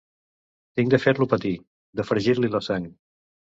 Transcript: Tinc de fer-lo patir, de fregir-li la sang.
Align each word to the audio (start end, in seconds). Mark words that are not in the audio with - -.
Tinc 0.79 0.89
de 0.93 0.99
fer-lo 1.03 1.27
patir, 1.35 1.53
de 2.01 2.07
fregir-li 2.11 2.53
la 2.59 2.65
sang. 2.73 2.91